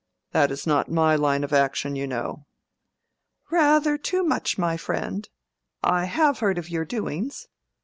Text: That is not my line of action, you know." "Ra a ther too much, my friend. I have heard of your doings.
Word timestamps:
That 0.31 0.49
is 0.49 0.65
not 0.65 0.89
my 0.89 1.15
line 1.15 1.43
of 1.43 1.53
action, 1.53 1.95
you 1.95 2.07
know." 2.07 2.47
"Ra 3.51 3.77
a 3.77 3.79
ther 3.81 3.99
too 3.99 4.23
much, 4.23 4.57
my 4.57 4.75
friend. 4.75 5.29
I 5.83 6.05
have 6.05 6.39
heard 6.39 6.57
of 6.57 6.69
your 6.71 6.85
doings. 6.85 7.47